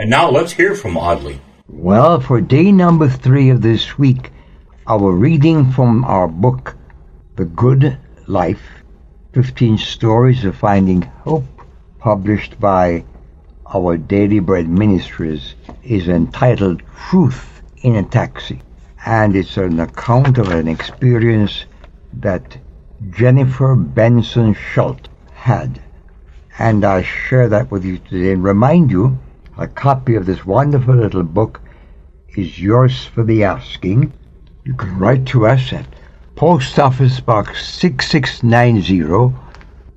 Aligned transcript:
And 0.00 0.10
now 0.10 0.30
let's 0.30 0.52
hear 0.52 0.76
from 0.76 0.96
Audley. 0.96 1.40
Well, 1.66 2.20
for 2.20 2.40
day 2.40 2.70
number 2.70 3.08
three 3.08 3.50
of 3.50 3.62
this 3.62 3.98
week, 3.98 4.30
our 4.86 5.10
reading 5.10 5.72
from 5.72 6.04
our 6.04 6.28
book, 6.28 6.76
The 7.34 7.46
Good 7.46 7.98
Life 8.28 8.62
15 9.32 9.76
Stories 9.76 10.44
of 10.44 10.54
Finding 10.56 11.02
Hope, 11.02 11.62
published 11.98 12.60
by 12.60 13.04
our 13.74 13.96
Daily 13.96 14.38
Bread 14.38 14.68
Ministries, 14.68 15.56
is 15.82 16.06
entitled 16.06 16.80
Truth 17.10 17.62
in 17.82 17.96
a 17.96 18.04
Taxi. 18.04 18.62
And 19.04 19.34
it's 19.34 19.56
an 19.56 19.80
account 19.80 20.38
of 20.38 20.48
an 20.52 20.68
experience 20.68 21.64
that 22.12 22.56
Jennifer 23.10 23.74
Benson 23.74 24.54
Schultz 24.54 25.08
had. 25.32 25.82
And 26.56 26.84
I 26.84 27.02
share 27.02 27.48
that 27.48 27.72
with 27.72 27.84
you 27.84 27.98
today 27.98 28.30
and 28.30 28.44
remind 28.44 28.92
you 28.92 29.18
a 29.58 29.66
copy 29.66 30.14
of 30.14 30.24
this 30.24 30.46
wonderful 30.46 30.94
little 30.94 31.24
book 31.24 31.60
is 32.36 32.60
yours 32.60 33.06
for 33.06 33.24
the 33.24 33.42
asking. 33.42 34.12
You 34.64 34.74
can 34.74 34.96
write 34.98 35.26
to 35.26 35.48
us 35.48 35.72
at 35.72 35.84
Post 36.36 36.78
Office 36.78 37.18
Box 37.18 37.68
6690, 37.68 39.34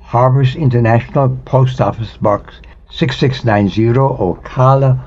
Harvest 0.00 0.56
International 0.56 1.28
Post 1.44 1.80
Office 1.80 2.16
Box 2.16 2.54
6690, 2.90 4.00
Ocala, 4.00 4.98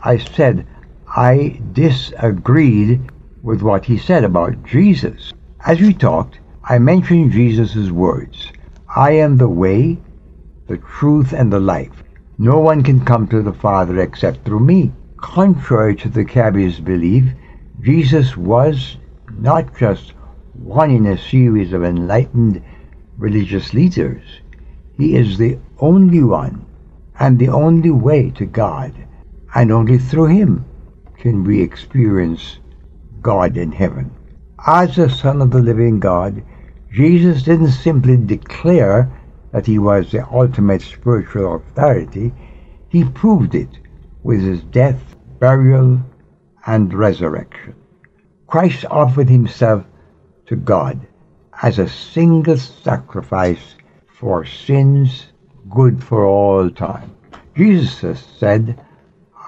I 0.02 0.18
said, 0.18 0.66
I 1.08 1.60
disagreed 1.72 3.00
with 3.42 3.62
what 3.62 3.84
he 3.84 3.98
said 3.98 4.24
about 4.24 4.64
Jesus. 4.64 5.32
As 5.66 5.80
we 5.80 5.92
talked, 5.92 6.38
I 6.64 6.78
mentioned 6.78 7.32
Jesus' 7.32 7.90
words 7.90 8.52
I 8.94 9.12
am 9.12 9.36
the 9.36 9.48
way, 9.48 9.98
the 10.70 10.78
truth, 10.78 11.32
and 11.32 11.52
the 11.52 11.58
life. 11.58 12.04
No 12.38 12.60
one 12.60 12.84
can 12.84 13.04
come 13.04 13.26
to 13.26 13.42
the 13.42 13.52
Father 13.52 13.98
except 13.98 14.44
through 14.44 14.60
me. 14.60 14.92
Contrary 15.16 15.96
to 15.96 16.08
the 16.08 16.24
cabbie's 16.24 16.78
belief, 16.78 17.24
Jesus 17.80 18.36
was 18.36 18.96
not 19.36 19.76
just 19.76 20.12
one 20.52 20.92
in 20.92 21.06
a 21.06 21.18
series 21.18 21.72
of 21.72 21.82
enlightened 21.82 22.62
religious 23.18 23.74
leaders. 23.74 24.22
He 24.96 25.16
is 25.16 25.38
the 25.38 25.58
only 25.80 26.22
one 26.22 26.64
and 27.18 27.36
the 27.36 27.48
only 27.48 27.90
way 27.90 28.30
to 28.30 28.46
God, 28.46 28.94
and 29.56 29.72
only 29.72 29.98
through 29.98 30.26
him 30.26 30.64
can 31.18 31.42
we 31.42 31.60
experience 31.60 32.60
God 33.20 33.56
in 33.56 33.72
heaven. 33.72 34.12
As 34.64 34.94
the 34.94 35.10
Son 35.10 35.42
of 35.42 35.50
the 35.50 35.60
living 35.60 35.98
God, 35.98 36.44
Jesus 36.92 37.42
didn't 37.42 37.72
simply 37.72 38.16
declare 38.16 39.10
that 39.52 39.66
he 39.66 39.78
was 39.78 40.10
the 40.10 40.26
ultimate 40.30 40.82
spiritual 40.82 41.56
authority, 41.56 42.32
he 42.88 43.04
proved 43.04 43.54
it 43.54 43.78
with 44.22 44.40
his 44.40 44.62
death, 44.64 45.00
burial, 45.38 46.00
and 46.66 46.92
resurrection. 46.92 47.74
Christ 48.46 48.84
offered 48.90 49.28
himself 49.28 49.84
to 50.46 50.56
God 50.56 51.00
as 51.62 51.78
a 51.78 51.88
single 51.88 52.56
sacrifice 52.56 53.74
for 54.06 54.44
sins 54.44 55.26
good 55.68 56.02
for 56.02 56.24
all 56.26 56.70
time. 56.70 57.14
Jesus 57.56 58.20
said, 58.38 58.80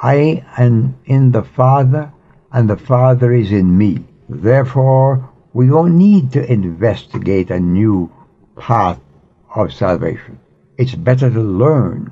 I 0.03 0.45
am 0.57 0.97
in 1.05 1.33
the 1.33 1.43
Father, 1.43 2.13
and 2.53 2.69
the 2.69 2.77
Father 2.77 3.33
is 3.33 3.53
in 3.53 3.77
me. 3.77 4.05
Therefore, 4.29 5.31
we 5.53 5.69
don't 5.69 5.97
need 5.97 6.33
to 6.33 6.53
investigate 6.53 7.51
a 7.51 7.61
new 7.61 8.11
path 8.57 8.99
of 9.55 9.73
salvation. 9.73 10.39
It's 10.79 10.95
better 10.95 11.31
to 11.31 11.41
learn 11.41 12.11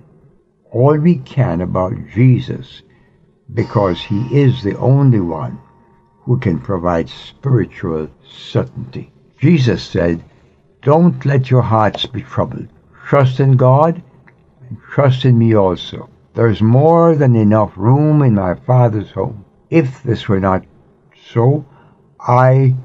all 0.71 0.97
we 0.99 1.17
can 1.17 1.61
about 1.61 1.95
Jesus 2.13 2.83
because 3.53 4.01
he 4.01 4.39
is 4.39 4.63
the 4.63 4.77
only 4.79 5.21
one 5.21 5.59
who 6.23 6.39
can 6.39 6.61
provide 6.61 7.09
spiritual 7.09 8.09
certainty. 8.29 9.13
Jesus 9.39 9.83
said, 9.83 10.23
Don't 10.83 11.25
let 11.25 11.51
your 11.51 11.63
hearts 11.63 12.07
be 12.07 12.23
troubled. 12.23 12.69
Trust 13.07 13.41
in 13.41 13.57
God 13.57 14.03
and 14.69 14.79
trust 14.93 15.25
in 15.25 15.39
me 15.39 15.55
also. 15.57 16.09
There's 16.35 16.63
more 16.63 17.17
than 17.17 17.35
enough 17.35 17.73
room 17.77 18.23
in 18.23 18.35
my 18.35 18.55
Father's 18.55 19.11
home. 19.11 19.45
If 19.69 20.03
this 20.03 20.29
were 20.29 20.41
not 20.41 20.65
so, 21.33 21.65
I 22.21 22.77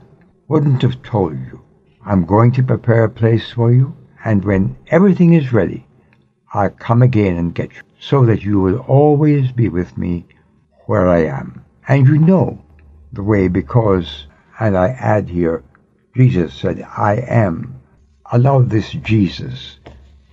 wouldn't 0.48 0.82
have 0.82 1.04
told 1.04 1.34
you. 1.34 1.62
I'm 2.06 2.26
going 2.26 2.52
to 2.54 2.64
prepare 2.64 3.04
a 3.04 3.10
place 3.10 3.52
for 3.52 3.72
you 3.72 3.96
and 4.26 4.44
when 4.44 4.76
everything 4.88 5.34
is 5.34 5.54
ready, 5.54 5.86
I'll 6.54 6.72
come 6.72 7.04
again 7.04 7.38
and 7.38 7.54
get 7.54 7.72
you, 7.72 7.82
so 8.00 8.26
that 8.26 8.44
you 8.44 8.60
will 8.60 8.80
always 8.80 9.52
be 9.52 9.70
with 9.70 9.98
me 9.98 10.26
where 10.88 11.08
I 11.08 11.26
am. 11.26 11.64
And 11.88 12.08
you 12.08 12.18
know 12.18 12.62
the 13.14 13.24
way 13.24 13.48
because, 13.48 14.26
and 14.60 14.76
I 14.76 14.90
add 14.90 15.30
here, 15.30 15.64
Jesus 16.16 16.54
said, 16.56 16.82
I 16.98 17.18
am. 17.28 17.80
Allow 18.32 18.62
this 18.62 18.92
Jesus 18.92 19.78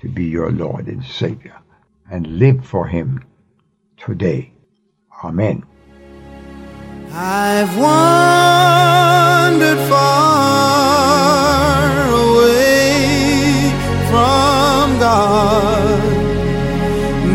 to 0.00 0.08
be 0.08 0.24
your 0.24 0.50
Lord 0.50 0.86
and 0.86 1.04
Savior 1.04 1.58
and 2.10 2.38
live 2.38 2.64
for 2.64 2.86
Him 2.86 3.22
today. 3.98 4.52
Amen. 5.22 5.64
I've 7.12 7.76
wandered 7.76 8.61